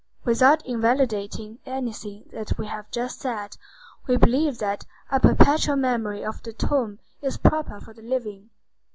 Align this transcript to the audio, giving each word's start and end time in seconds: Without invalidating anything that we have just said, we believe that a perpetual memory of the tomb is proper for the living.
Without 0.25 0.65
invalidating 0.65 1.59
anything 1.63 2.27
that 2.33 2.57
we 2.57 2.65
have 2.65 2.89
just 2.89 3.19
said, 3.19 3.55
we 4.07 4.17
believe 4.17 4.57
that 4.57 4.83
a 5.11 5.19
perpetual 5.19 5.75
memory 5.75 6.25
of 6.25 6.41
the 6.41 6.53
tomb 6.53 6.97
is 7.21 7.37
proper 7.37 7.79
for 7.79 7.93
the 7.93 8.01
living. 8.01 8.49